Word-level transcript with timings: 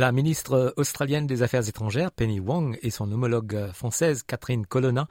La 0.00 0.12
ministre 0.12 0.72
australienne 0.78 1.26
des 1.26 1.42
Affaires 1.42 1.68
étrangères, 1.68 2.10
Penny 2.10 2.40
Wong, 2.40 2.78
et 2.80 2.88
son 2.88 3.12
homologue 3.12 3.70
française, 3.74 4.22
Catherine 4.22 4.64
Colonna, 4.64 5.06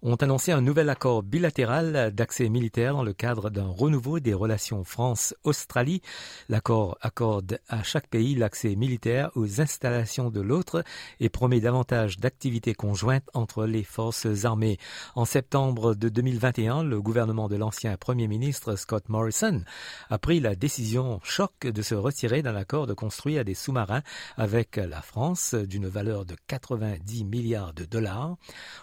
ont 0.00 0.14
annoncé 0.14 0.50
un 0.50 0.62
nouvel 0.62 0.88
accord 0.88 1.22
bilatéral 1.22 2.10
d'accès 2.14 2.48
militaire 2.48 2.94
dans 2.94 3.02
le 3.02 3.12
cadre 3.12 3.50
d'un 3.50 3.66
renouveau 3.66 4.18
des 4.18 4.32
relations 4.32 4.82
France-Australie. 4.82 6.00
L'accord 6.48 6.96
accorde 7.02 7.60
à 7.68 7.82
chaque 7.82 8.06
pays 8.06 8.34
l'accès 8.34 8.76
militaire 8.76 9.30
aux 9.34 9.60
installations 9.60 10.30
de 10.30 10.40
l'autre 10.40 10.84
et 11.20 11.28
promet 11.28 11.60
davantage 11.60 12.18
d'activités 12.18 12.72
conjointes 12.72 13.28
entre 13.34 13.66
les 13.66 13.84
forces 13.84 14.46
armées. 14.46 14.78
En 15.16 15.26
septembre 15.26 15.94
de 15.94 16.08
2021, 16.08 16.82
le 16.82 17.02
gouvernement 17.02 17.48
de 17.48 17.56
l'ancien 17.56 17.98
Premier 17.98 18.26
ministre 18.26 18.76
Scott 18.76 19.10
Morrison 19.10 19.64
a 20.08 20.16
pris 20.16 20.40
la 20.40 20.54
décision 20.54 21.20
choc 21.22 21.52
de 21.66 21.82
se 21.82 21.94
retirer 21.94 22.40
d'un 22.40 22.56
accord 22.56 22.86
de 22.86 22.94
construire 22.94 23.44
des 23.44 23.52
sous-marins 23.52 24.00
avec 24.36 24.76
la 24.76 25.02
France 25.02 25.54
d'une 25.54 25.88
valeur 25.88 26.24
de 26.24 26.36
90 26.46 27.24
milliards 27.24 27.72
de 27.72 27.84
dollars 27.84 28.36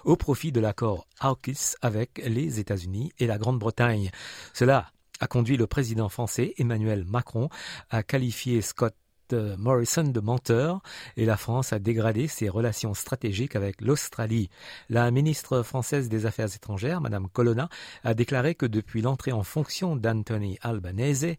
au 0.03 0.15
profit 0.15 0.51
de 0.51 0.59
l'accord 0.59 1.07
AUKUS 1.21 1.75
avec 1.81 2.21
les 2.25 2.59
États-Unis 2.59 3.11
et 3.19 3.27
la 3.27 3.37
Grande-Bretagne. 3.37 4.11
Cela 4.53 4.91
a 5.19 5.27
conduit 5.27 5.57
le 5.57 5.67
président 5.67 6.09
français 6.09 6.53
Emmanuel 6.57 7.05
Macron 7.05 7.49
à 7.89 8.03
qualifier 8.03 8.61
Scott 8.61 8.95
Morrison 9.33 10.03
de 10.03 10.19
menteur 10.19 10.81
et 11.15 11.25
la 11.25 11.37
France 11.37 11.73
a 11.73 11.79
dégradé 11.79 12.27
ses 12.27 12.49
relations 12.49 12.93
stratégiques 12.93 13.55
avec 13.55 13.81
l'Australie. 13.81 14.49
La 14.89 15.09
ministre 15.11 15.63
française 15.63 16.09
des 16.09 16.25
Affaires 16.25 16.53
étrangères, 16.55 17.01
Madame 17.01 17.27
Colonna, 17.27 17.69
a 18.03 18.13
déclaré 18.13 18.55
que 18.55 18.65
depuis 18.65 19.01
l'entrée 19.01 19.31
en 19.31 19.43
fonction 19.43 19.95
d'Anthony 19.95 20.57
Albanese, 20.61 21.35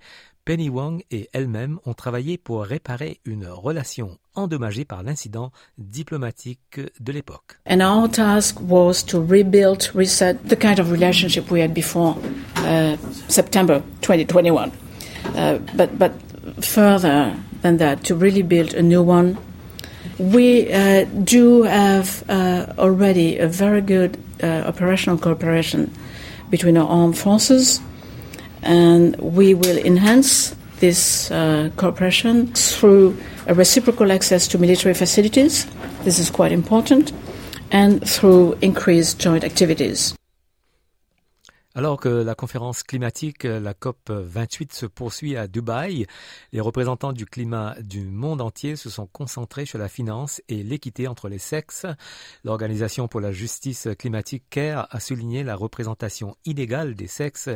Penny 0.48 0.70
Wong 0.70 1.02
et 1.10 1.28
elle-même 1.34 1.78
ont 1.84 1.92
travaillé 1.92 2.38
pour 2.38 2.62
réparer 2.62 3.20
une 3.26 3.46
relation 3.46 4.16
endommagée 4.34 4.86
par 4.86 5.02
l'incident 5.02 5.52
diplomatique 5.76 6.80
de 7.00 7.12
l'époque. 7.12 7.58
And 7.68 7.82
our 7.82 8.08
task 8.08 8.58
was 8.66 9.04
to 9.08 9.20
rebuild, 9.20 9.90
reset 9.94 10.48
the 10.48 10.56
kind 10.56 10.78
of 10.78 10.90
relationship 10.90 11.50
we 11.50 11.60
had 11.60 11.74
before 11.74 12.16
uh, 12.64 12.96
September 13.28 13.82
2021. 14.00 14.70
Uh, 15.36 15.58
further 16.60 17.36
than 17.62 17.78
that, 17.78 18.04
to 18.04 18.14
really 18.14 18.42
build 18.42 18.74
a 18.74 18.82
new 18.82 19.02
one. 19.02 19.38
We 20.18 20.72
uh, 20.72 21.04
do 21.04 21.62
have 21.62 22.24
uh, 22.28 22.72
already 22.78 23.38
a 23.38 23.48
very 23.48 23.80
good 23.80 24.18
uh, 24.42 24.46
operational 24.66 25.18
cooperation 25.18 25.92
between 26.50 26.76
our 26.76 26.88
armed 26.88 27.18
forces 27.18 27.80
and 28.62 29.16
we 29.16 29.54
will 29.54 29.78
enhance 29.78 30.54
this 30.80 31.30
uh, 31.30 31.70
cooperation 31.76 32.52
through 32.52 33.16
a 33.46 33.54
reciprocal 33.54 34.12
access 34.12 34.46
to 34.48 34.58
military 34.58 34.94
facilities. 34.94 35.66
This 36.04 36.18
is 36.18 36.30
quite 36.30 36.52
important, 36.52 37.12
and 37.70 38.06
through 38.08 38.58
increased 38.60 39.18
joint 39.18 39.44
activities. 39.44 40.17
Alors 41.78 42.00
que 42.00 42.08
la 42.08 42.34
conférence 42.34 42.82
climatique, 42.82 43.44
la 43.44 43.72
COP 43.72 44.10
28, 44.10 44.72
se 44.72 44.84
poursuit 44.84 45.36
à 45.36 45.46
Dubaï, 45.46 46.06
les 46.52 46.58
représentants 46.58 47.12
du 47.12 47.24
climat 47.24 47.76
du 47.80 48.04
monde 48.04 48.40
entier 48.40 48.74
se 48.74 48.90
sont 48.90 49.06
concentrés 49.06 49.64
sur 49.64 49.78
la 49.78 49.88
finance 49.88 50.42
et 50.48 50.64
l'équité 50.64 51.06
entre 51.06 51.28
les 51.28 51.38
sexes. 51.38 51.86
L'Organisation 52.42 53.06
pour 53.06 53.20
la 53.20 53.30
justice 53.30 53.86
climatique 53.96 54.42
CARE 54.50 54.88
a 54.90 54.98
souligné 54.98 55.44
la 55.44 55.54
représentation 55.54 56.36
inégale 56.44 56.96
des 56.96 57.06
sexes 57.06 57.48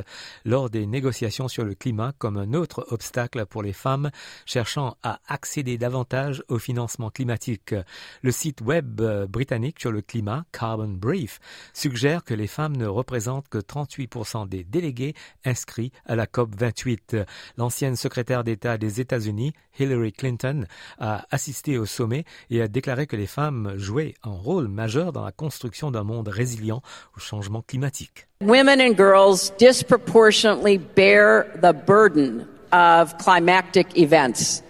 lors 0.44 0.70
des 0.70 0.86
négociations 0.86 1.48
sur 1.48 1.64
le 1.64 1.74
climat 1.74 2.12
comme 2.18 2.36
un 2.36 2.54
autre 2.54 2.86
obstacle 2.90 3.44
pour 3.46 3.64
les 3.64 3.72
femmes 3.72 4.12
cherchant 4.46 4.96
à 5.02 5.18
accéder 5.26 5.78
davantage 5.78 6.44
au 6.46 6.60
financement 6.60 7.10
climatique. 7.10 7.74
Le 8.22 8.30
site 8.30 8.60
web 8.60 9.02
britannique 9.28 9.80
sur 9.80 9.90
le 9.90 10.00
climat, 10.00 10.44
Carbon 10.52 10.94
Brief, 10.96 11.40
suggère 11.74 12.22
que 12.22 12.34
les 12.34 12.46
femmes 12.46 12.76
ne 12.76 12.86
représentent 12.86 13.48
que 13.48 13.58
38 13.58 14.11
des 14.48 14.64
délégués 14.64 15.14
inscrits 15.44 15.92
à 16.06 16.16
la 16.16 16.26
COP 16.26 16.50
28. 16.54 17.16
L'ancienne 17.56 17.96
secrétaire 17.96 18.44
d'État 18.44 18.76
des 18.76 19.00
États-Unis, 19.00 19.52
Hillary 19.78 20.12
Clinton, 20.12 20.66
a 20.98 21.24
assisté 21.30 21.78
au 21.78 21.86
sommet 21.86 22.24
et 22.50 22.60
a 22.60 22.68
déclaré 22.68 23.06
que 23.06 23.16
les 23.16 23.26
femmes 23.26 23.74
jouaient 23.76 24.14
un 24.22 24.30
rôle 24.30 24.68
majeur 24.68 25.12
dans 25.12 25.24
la 25.24 25.32
construction 25.32 25.90
d'un 25.90 26.04
monde 26.04 26.28
résilient 26.28 26.82
au 27.16 27.20
changement 27.20 27.62
climatique. 27.62 28.26
Women 28.42 28.80
and 28.80 28.96
girls 28.96 29.50
disproportionately 29.58 30.78
bear 30.78 31.46
the 31.62 31.72
burden 31.72 32.46
of 32.72 33.16
climatic 33.18 33.96
events. 33.96 34.62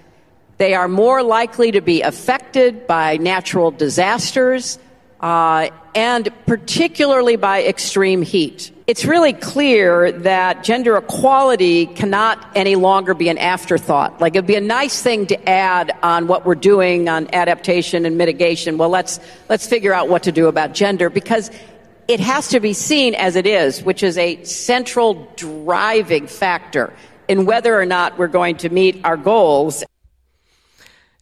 They 0.58 0.74
are 0.74 0.88
more 0.88 1.22
likely 1.22 1.72
to 1.72 1.80
be 1.80 2.02
affected 2.02 2.86
by 2.86 3.16
natural 3.18 3.72
disasters 3.72 4.78
uh, 5.20 5.68
and 5.94 6.28
particularly 6.46 7.36
by 7.36 7.62
extreme 7.62 8.22
heat. 8.22 8.72
It's 8.92 9.06
really 9.06 9.32
clear 9.32 10.12
that 10.12 10.64
gender 10.64 10.98
equality 10.98 11.86
cannot 11.86 12.46
any 12.54 12.76
longer 12.76 13.14
be 13.14 13.30
an 13.30 13.38
afterthought. 13.38 14.20
Like 14.20 14.34
it'd 14.34 14.46
be 14.46 14.54
a 14.54 14.60
nice 14.60 15.00
thing 15.00 15.28
to 15.28 15.48
add 15.48 15.96
on 16.02 16.26
what 16.26 16.44
we're 16.44 16.56
doing 16.56 17.08
on 17.08 17.34
adaptation 17.34 18.04
and 18.04 18.18
mitigation. 18.18 18.76
Well, 18.76 18.90
let's, 18.90 19.18
let's 19.48 19.66
figure 19.66 19.94
out 19.94 20.10
what 20.10 20.24
to 20.24 20.32
do 20.32 20.46
about 20.46 20.74
gender 20.74 21.08
because 21.08 21.50
it 22.06 22.20
has 22.20 22.48
to 22.48 22.60
be 22.60 22.74
seen 22.74 23.14
as 23.14 23.34
it 23.34 23.46
is, 23.46 23.82
which 23.82 24.02
is 24.02 24.18
a 24.18 24.44
central 24.44 25.26
driving 25.36 26.26
factor 26.26 26.92
in 27.28 27.46
whether 27.46 27.74
or 27.80 27.86
not 27.86 28.18
we're 28.18 28.28
going 28.28 28.58
to 28.58 28.68
meet 28.68 29.00
our 29.04 29.16
goals. 29.16 29.84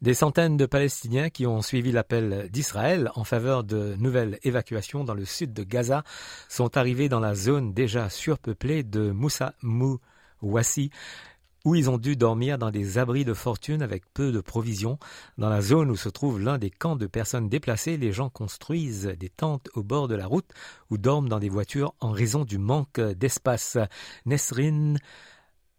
Des 0.02 0.14
centaines 0.14 0.56
de 0.56 0.64
Palestiniens 0.64 1.28
qui 1.28 1.46
ont 1.46 1.60
suivi 1.60 1.92
l'appel 1.92 2.48
d'Israël 2.50 3.10
en 3.16 3.24
faveur 3.24 3.64
de 3.64 3.96
nouvelles 3.98 4.38
évacuations 4.44 5.04
dans 5.04 5.12
le 5.12 5.26
sud 5.26 5.52
de 5.52 5.62
Gaza 5.62 6.04
sont 6.48 6.78
arrivés 6.78 7.10
dans 7.10 7.20
la 7.20 7.34
zone 7.34 7.74
déjà 7.74 8.08
surpeuplée 8.08 8.82
de 8.82 9.10
Moussa 9.10 9.52
Mouwassi 9.60 10.90
où 11.66 11.74
ils 11.74 11.90
ont 11.90 11.98
dû 11.98 12.16
dormir 12.16 12.56
dans 12.56 12.70
des 12.70 12.96
abris 12.96 13.26
de 13.26 13.34
fortune 13.34 13.82
avec 13.82 14.04
peu 14.14 14.32
de 14.32 14.40
provisions. 14.40 14.98
Dans 15.36 15.50
la 15.50 15.60
zone 15.60 15.90
où 15.90 15.96
se 15.96 16.08
trouve 16.08 16.40
l'un 16.40 16.56
des 16.56 16.70
camps 16.70 16.96
de 16.96 17.06
personnes 17.06 17.50
déplacées, 17.50 17.98
les 17.98 18.12
gens 18.12 18.30
construisent 18.30 19.14
des 19.18 19.28
tentes 19.28 19.68
au 19.74 19.82
bord 19.82 20.08
de 20.08 20.14
la 20.14 20.26
route 20.26 20.48
ou 20.88 20.96
dorment 20.96 21.28
dans 21.28 21.40
des 21.40 21.50
voitures 21.50 21.94
en 22.00 22.10
raison 22.10 22.46
du 22.46 22.56
manque 22.56 23.00
d'espace. 23.00 23.76
Nesrin 24.24 24.94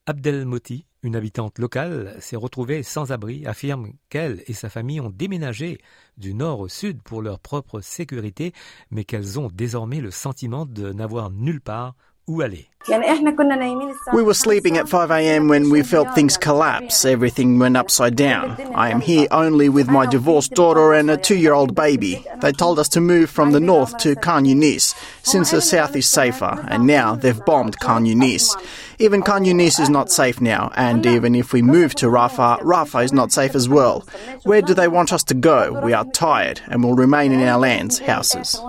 Abdelmoti, 0.07 0.85
une 1.03 1.15
habitante 1.15 1.59
locale, 1.59 2.15
s'est 2.19 2.35
retrouvée 2.35 2.81
sans 2.81 3.11
abri, 3.11 3.45
affirme 3.45 3.93
qu'elle 4.09 4.43
et 4.47 4.53
sa 4.53 4.67
famille 4.67 4.99
ont 4.99 5.11
déménagé 5.11 5.79
du 6.17 6.33
nord 6.33 6.59
au 6.59 6.67
sud 6.67 7.03
pour 7.03 7.21
leur 7.21 7.39
propre 7.39 7.81
sécurité, 7.81 8.51
mais 8.89 9.03
qu'elles 9.03 9.39
ont 9.39 9.49
désormais 9.53 10.01
le 10.01 10.09
sentiment 10.09 10.65
de 10.65 10.91
n'avoir 10.91 11.29
nulle 11.29 11.61
part. 11.61 11.95
We 14.13 14.23
were 14.23 14.33
sleeping 14.33 14.77
at 14.77 14.89
5 14.89 15.11
a.m. 15.11 15.47
when 15.47 15.69
we 15.69 15.83
felt 15.83 16.15
things 16.15 16.37
collapse. 16.37 17.05
Everything 17.05 17.59
went 17.59 17.77
upside 17.77 18.15
down. 18.15 18.59
I 18.73 18.89
am 18.89 19.01
here 19.01 19.27
only 19.31 19.69
with 19.69 19.87
my 19.87 20.05
divorced 20.07 20.51
daughter 20.53 20.93
and 20.93 21.11
a 21.11 21.17
two 21.17 21.35
year 21.37 21.53
old 21.53 21.75
baby. 21.75 22.25
They 22.41 22.51
told 22.51 22.79
us 22.79 22.89
to 22.89 23.01
move 23.01 23.29
from 23.29 23.51
the 23.51 23.59
north 23.59 23.97
to 23.99 24.15
Khan 24.15 24.45
Yunis, 24.45 24.95
since 25.23 25.51
the 25.51 25.61
south 25.61 25.95
is 25.95 26.07
safer, 26.07 26.65
and 26.69 26.87
now 26.87 27.15
they've 27.15 27.45
bombed 27.45 27.79
Khan 27.79 28.05
Yunis. 28.05 28.49
Even 28.97 29.21
Khan 29.21 29.45
Yunis 29.45 29.79
is 29.79 29.89
not 29.89 30.11
safe 30.11 30.41
now, 30.41 30.71
and 30.75 31.05
even 31.05 31.35
if 31.35 31.53
we 31.53 31.61
move 31.61 31.93
to 31.95 32.07
Rafah, 32.07 32.61
Rafah 32.61 33.03
is 33.03 33.13
not 33.13 33.31
safe 33.31 33.55
as 33.55 33.69
well. 33.69 34.07
Where 34.43 34.61
do 34.61 34.73
they 34.73 34.87
want 34.87 35.13
us 35.13 35.23
to 35.25 35.33
go? 35.35 35.79
We 35.83 35.93
are 35.93 36.05
tired 36.05 36.61
and 36.67 36.83
will 36.83 36.95
remain 36.95 37.31
in 37.31 37.47
our 37.47 37.59
lands, 37.59 37.99
houses. 37.99 38.59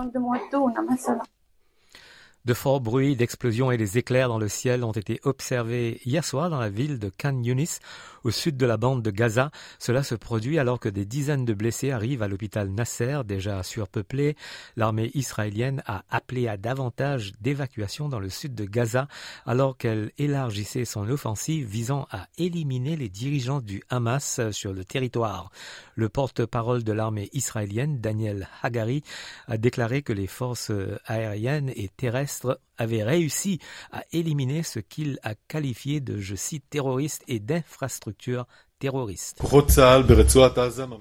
De 2.45 2.53
forts 2.53 2.81
bruits 2.81 3.15
d'explosions 3.15 3.71
et 3.71 3.77
des 3.77 3.97
éclairs 3.97 4.27
dans 4.27 4.37
le 4.37 4.49
ciel 4.49 4.83
ont 4.83 4.91
été 4.91 5.21
observés 5.23 6.01
hier 6.03 6.25
soir 6.25 6.49
dans 6.49 6.59
la 6.59 6.69
ville 6.69 6.99
de 6.99 7.09
Khan 7.09 7.41
Yunis, 7.41 7.79
au 8.23 8.31
sud 8.31 8.57
de 8.57 8.65
la 8.65 8.77
bande 8.77 9.01
de 9.01 9.11
Gaza. 9.11 9.51
Cela 9.79 10.03
se 10.03 10.15
produit 10.15 10.59
alors 10.59 10.79
que 10.79 10.89
des 10.89 11.05
dizaines 11.05 11.45
de 11.45 11.53
blessés 11.53 11.91
arrivent 11.91 12.23
à 12.23 12.27
l'hôpital 12.27 12.69
Nasser, 12.69 13.21
déjà 13.25 13.63
surpeuplé. 13.63 14.35
L'armée 14.75 15.11
israélienne 15.13 15.83
a 15.85 16.03
appelé 16.09 16.47
à 16.47 16.57
davantage 16.57 17.33
d'évacuations 17.41 18.09
dans 18.09 18.19
le 18.19 18.29
sud 18.29 18.55
de 18.55 18.65
Gaza, 18.65 19.07
alors 19.45 19.77
qu'elle 19.77 20.11
élargissait 20.17 20.85
son 20.85 21.09
offensive 21.09 21.67
visant 21.67 22.07
à 22.11 22.27
éliminer 22.37 22.95
les 22.95 23.09
dirigeants 23.09 23.61
du 23.61 23.83
Hamas 23.89 24.41
sur 24.51 24.73
le 24.73 24.85
territoire. 24.85 25.51
Le 25.95 26.09
porte-parole 26.09 26.83
de 26.83 26.91
l'armée 26.91 27.29
israélienne, 27.33 27.99
Daniel 27.99 28.47
Hagari, 28.61 29.03
a 29.47 29.57
déclaré 29.57 30.01
que 30.01 30.13
les 30.13 30.27
forces 30.27 30.71
aériennes 31.05 31.71
et 31.75 31.89
terrestres 31.89 32.59
avait 32.77 33.03
réussi 33.03 33.59
à 33.91 34.03
éliminer 34.11 34.63
ce 34.63 34.79
qu'il 34.79 35.19
a 35.23 35.35
qualifié 35.47 35.99
de, 35.99 36.19
je 36.19 36.35
cite, 36.35 36.63
terroriste 36.69 37.23
et 37.27 37.39
d'infrastructures 37.39 38.45
terroristes. 38.83 39.41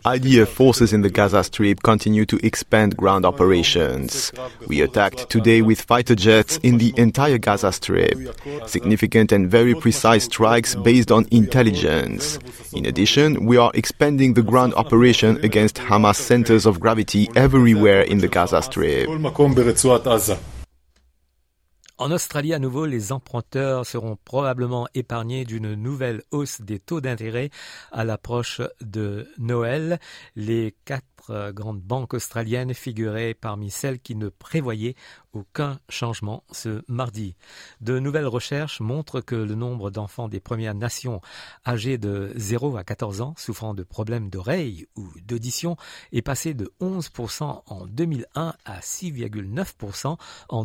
IDF 0.05 0.49
forces 0.49 0.93
in 0.93 1.03
the 1.03 1.11
Gaza 1.11 1.43
Strip 1.43 1.83
continue 1.83 2.25
to 2.25 2.39
expand 2.43 2.97
ground 2.97 3.25
operations. 3.25 4.33
We 4.69 4.83
attacked 4.83 5.29
today 5.29 5.63
with 5.63 5.81
fighter 5.81 6.15
jets 6.15 6.59
in 6.63 6.79
the 6.79 6.93
entire 6.97 7.39
Gaza 7.39 7.73
Strip. 7.73 8.17
Significant 8.67 9.33
and 9.33 9.51
very 9.51 9.75
precise 9.75 10.25
strikes 10.27 10.77
based 10.77 11.11
on 11.11 11.27
intelligence. 11.33 12.39
In 12.73 12.87
addition, 12.87 13.47
we 13.47 13.57
are 13.59 13.73
expanding 13.75 14.35
the 14.35 14.43
ground 14.43 14.75
operation 14.75 15.39
against 15.43 15.77
Hamas 15.77 16.17
centers 16.17 16.67
of 16.67 16.79
gravity 16.79 17.29
everywhere 17.35 18.03
in 18.03 18.19
the 18.19 18.29
Gaza 18.29 18.63
Strip. 18.63 19.09
En 21.99 22.11
Australie, 22.11 22.55
à 22.55 22.59
nouveau, 22.59 22.87
les 22.87 23.12
emprunteurs 23.12 23.87
seront 23.87 24.17
probablement 24.25 24.89
épargnés 24.94 25.44
d'une 25.44 25.75
nouvelle 25.75 26.23
hausse 26.31 26.61
des 26.62 26.79
taux 26.79 27.00
d'intérêt 27.00 27.50
à 27.93 28.05
l'approche 28.05 28.61
de 28.81 29.29
Noël. 29.39 30.00
Les 30.35 30.75
quatre 30.85 31.53
grandes 31.53 31.81
banques 31.81 32.15
australiennes 32.15 32.75
figuraient 32.75 33.35
parmi 33.35 33.71
celles 33.71 34.00
qui 34.00 34.17
ne 34.17 34.29
prévoyaient 34.29 34.97
aucun 35.33 35.79
changement 35.89 36.44
ce 36.50 36.83
mardi. 36.89 37.37
De 37.81 37.99
nouvelles 37.99 38.27
recherches 38.27 38.81
montrent 38.81 39.21
que 39.21 39.35
le 39.35 39.55
nombre 39.55 39.91
d'enfants 39.91 40.29
des 40.29 40.41
Premières 40.41 40.75
Nations 40.75 41.21
âgés 41.67 41.99
de 41.99 42.33
0 42.37 42.77
à 42.77 42.85
14 42.85 43.21
ans 43.21 43.35
souffrant 43.37 43.75
de 43.75 43.83
problèmes 43.83 44.31
d'oreille 44.31 44.87
ou 44.97 45.09
d'audition 45.23 45.77
est 46.12 46.23
passé 46.23 46.55
de 46.55 46.73
11% 46.81 47.62
en 47.67 47.87
2001 47.87 48.55
à 48.65 48.81
6,9% 48.81 50.17
en 50.49 50.65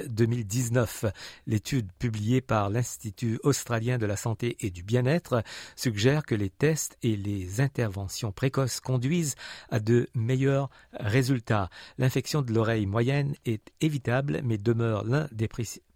2018-2019. 0.00 1.12
L'étude 1.46 1.90
publiée 1.98 2.40
par 2.40 2.70
l'Institut 2.70 3.38
australien 3.42 3.98
de 3.98 4.06
la 4.06 4.16
santé 4.16 4.56
et 4.60 4.70
du 4.70 4.82
bien-être 4.82 5.42
suggère 5.74 6.24
que 6.24 6.34
les 6.34 6.50
tests 6.50 6.96
et 7.02 7.16
les 7.16 7.60
interventions 7.60 8.32
précoces 8.32 8.80
conduisent 8.80 9.34
à 9.70 9.80
de 9.80 10.08
meilleurs 10.14 10.70
résultats. 10.92 11.70
L'infection 11.98 12.42
de 12.42 12.52
l'oreille 12.52 12.86
moyenne 12.86 13.34
est 13.44 13.72
évitable 13.80 14.40
mais 14.44 14.58
demeure 14.58 15.04
l'un 15.04 15.28
des 15.32 15.48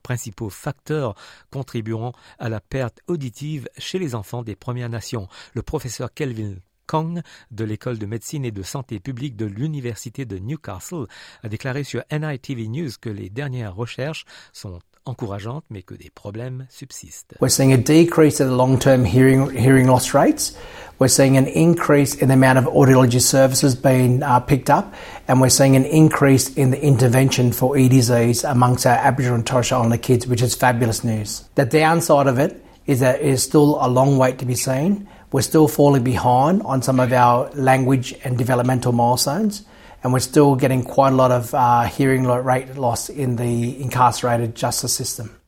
principaux 0.02 0.50
facteurs 0.50 1.14
contribuant 1.50 2.12
à 2.38 2.48
la 2.48 2.60
perte 2.60 3.00
auditive 3.06 3.68
chez 3.78 3.98
les 3.98 4.14
enfants 4.14 4.42
des 4.42 4.56
Premières 4.56 4.88
Nations. 4.88 5.28
Le 5.54 5.62
professeur 5.62 6.12
Kelvin 6.12 6.54
Kong 6.90 7.22
de 7.52 7.64
l'école 7.64 7.98
de 7.98 8.06
médecine 8.06 8.44
et 8.44 8.50
de 8.50 8.62
santé 8.64 8.98
publique 8.98 9.36
de 9.36 9.46
l'université 9.46 10.24
de 10.24 10.38
Newcastle 10.38 11.06
a 11.44 11.48
déclaré 11.48 11.84
sur 11.84 12.02
NITV 12.10 12.66
News 12.66 12.90
que 13.00 13.10
les 13.10 13.30
dernières 13.30 13.76
recherches 13.76 14.24
sont 14.52 14.80
encourageantes 15.04 15.64
mais 15.70 15.82
que 15.82 15.94
des 15.94 16.10
problèmes 16.10 16.66
subsistent. 16.68 17.36
We're 17.40 17.48
seeing 17.48 17.72
a 17.72 17.76
decrease 17.76 18.40
in 18.40 18.48
the 18.48 18.56
long-term 18.56 19.04
hearing 19.04 19.50
hearing 19.56 19.86
loss 19.86 20.14
rates. 20.14 20.56
We're 20.98 21.08
seeing 21.08 21.36
an 21.36 21.46
increase 21.46 22.16
in 22.20 22.26
the 22.26 22.34
amount 22.34 22.58
of 22.58 22.64
audiology 22.66 23.20
services 23.20 23.76
being 23.76 24.24
uh, 24.24 24.40
picked 24.40 24.68
up, 24.68 24.92
and 25.28 25.40
we're 25.40 25.48
seeing 25.48 25.76
an 25.76 25.84
increase 25.84 26.52
in 26.56 26.72
the 26.72 26.82
intervention 26.82 27.52
for 27.52 27.78
e 27.78 27.88
disease 27.88 28.42
amongst 28.42 28.84
our 28.84 28.98
Aboriginal 28.98 29.36
and 29.36 29.46
Torres 29.46 29.66
Strait 29.66 29.78
Islander 29.78 29.96
kids, 29.96 30.26
which 30.26 30.42
is 30.42 30.56
fabulous 30.56 31.04
news. 31.04 31.48
The 31.54 31.66
downside 31.66 32.26
of 32.26 32.40
it 32.40 32.64
is 32.86 32.98
that 32.98 33.20
it 33.20 33.26
is 33.26 33.42
still 33.44 33.78
a 33.80 33.86
long 33.88 34.18
wait 34.18 34.38
to 34.40 34.44
be 34.44 34.56
seen. 34.56 35.06
We're 35.32 35.42
still 35.42 35.68
falling 35.68 36.02
behind 36.02 36.62
on 36.62 36.82
some 36.82 36.98
of 36.98 37.12
our 37.12 37.50
language 37.50 38.14
and 38.24 38.36
developmental 38.36 38.92
milestones 38.92 39.64
and 40.02 40.12
we're 40.12 40.20
still 40.20 40.56
getting 40.56 40.82
quite 40.82 41.12
a 41.12 41.16
lot 41.16 41.30
of 41.30 41.54
uh, 41.54 41.82
hearing 41.82 42.24
rate 42.24 42.76
loss 42.76 43.08
in 43.08 43.36
the 43.36 43.80
incarcerated 43.80 44.54
justice 44.54 44.94
system. 44.94 45.39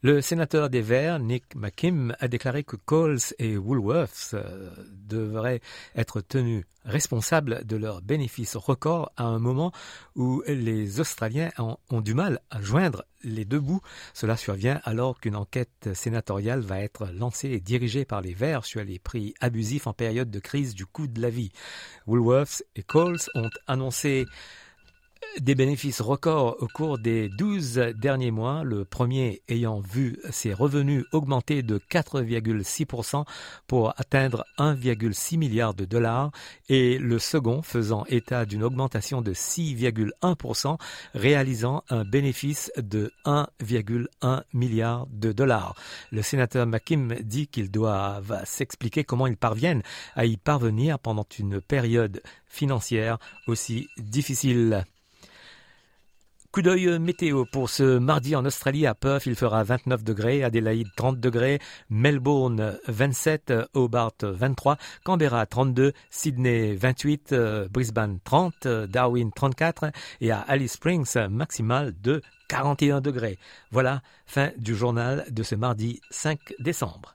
Le 0.00 0.20
sénateur 0.20 0.70
des 0.70 0.80
Verts, 0.80 1.18
Nick 1.18 1.56
McKim, 1.56 2.14
a 2.20 2.28
déclaré 2.28 2.62
que 2.62 2.76
Coles 2.76 3.18
et 3.40 3.56
Woolworths 3.56 4.30
euh, 4.34 4.70
devraient 4.92 5.60
être 5.96 6.20
tenus 6.20 6.64
responsables 6.84 7.66
de 7.66 7.74
leurs 7.74 8.00
bénéfices 8.00 8.54
records 8.54 9.10
à 9.16 9.24
un 9.24 9.40
moment 9.40 9.72
où 10.14 10.44
les 10.46 11.00
Australiens 11.00 11.50
ont, 11.58 12.00
du 12.00 12.14
mal 12.14 12.38
à 12.48 12.62
joindre 12.62 13.06
les 13.24 13.44
deux 13.44 13.58
bouts. 13.58 13.80
Cela 14.14 14.36
survient 14.36 14.80
alors 14.84 15.18
qu'une 15.18 15.34
enquête 15.34 15.88
sénatoriale 15.94 16.60
va 16.60 16.78
être 16.78 17.08
lancée 17.12 17.48
et 17.48 17.60
dirigée 17.60 18.04
par 18.04 18.20
les 18.20 18.34
Verts 18.34 18.64
sur 18.64 18.84
les 18.84 19.00
prix 19.00 19.34
abusifs 19.40 19.88
en 19.88 19.94
période 19.94 20.30
de 20.30 20.38
crise 20.38 20.76
du 20.76 20.86
coût 20.86 21.08
de 21.08 21.20
la 21.20 21.30
vie. 21.30 21.50
Woolworths 22.06 22.62
et 22.76 22.84
Coles 22.84 23.18
ont 23.34 23.50
annoncé 23.66 24.26
des 25.40 25.54
bénéfices 25.54 26.00
records 26.00 26.56
au 26.60 26.66
cours 26.66 26.98
des 26.98 27.28
12 27.28 27.92
derniers 27.96 28.30
mois, 28.30 28.64
le 28.64 28.84
premier 28.84 29.42
ayant 29.48 29.80
vu 29.80 30.18
ses 30.30 30.52
revenus 30.52 31.04
augmenter 31.12 31.62
de 31.62 31.78
4,6% 31.78 33.24
pour 33.66 33.90
atteindre 33.98 34.44
1,6 34.58 35.38
milliard 35.38 35.74
de 35.74 35.84
dollars 35.84 36.30
et 36.68 36.98
le 36.98 37.18
second 37.18 37.62
faisant 37.62 38.04
état 38.08 38.46
d'une 38.46 38.64
augmentation 38.64 39.22
de 39.22 39.32
6,1%, 39.32 40.78
réalisant 41.14 41.84
un 41.88 42.04
bénéfice 42.04 42.72
de 42.76 43.12
1,1 43.24 44.42
milliard 44.52 45.06
de 45.12 45.32
dollars. 45.32 45.74
Le 46.10 46.22
sénateur 46.22 46.66
McKim 46.66 47.08
dit 47.20 47.46
qu'il 47.46 47.70
doit 47.70 48.20
s'expliquer 48.44 49.04
comment 49.04 49.26
ils 49.26 49.36
parviennent 49.36 49.82
à 50.14 50.24
y 50.24 50.36
parvenir 50.36 50.98
pendant 50.98 51.26
une 51.38 51.60
période 51.60 52.22
financière 52.48 53.18
aussi 53.46 53.88
difficile. 53.98 54.84
Coup 56.58 56.62
d'œil 56.62 56.98
météo 56.98 57.44
pour 57.44 57.70
ce 57.70 57.98
mardi 57.98 58.34
en 58.34 58.44
Australie 58.44 58.84
à 58.84 58.92
Perth, 58.92 59.26
il 59.26 59.36
fera 59.36 59.62
29 59.62 60.02
degrés, 60.02 60.42
Adélaïde 60.42 60.88
30 60.96 61.20
degrés, 61.20 61.60
Melbourne 61.88 62.76
27, 62.88 63.52
Hobart 63.74 64.16
23, 64.22 64.76
Canberra 65.04 65.46
32, 65.46 65.92
Sydney 66.10 66.74
28, 66.74 67.32
Brisbane 67.70 68.18
30, 68.24 68.66
Darwin 68.66 69.30
34 69.30 69.92
et 70.20 70.32
à 70.32 70.40
Alice 70.40 70.72
Springs 70.72 71.28
maximal 71.30 71.94
de 72.02 72.22
41 72.48 73.02
degrés. 73.02 73.38
Voilà, 73.70 74.02
fin 74.26 74.50
du 74.56 74.74
journal 74.74 75.26
de 75.30 75.44
ce 75.44 75.54
mardi 75.54 76.00
5 76.10 76.40
décembre. 76.58 77.14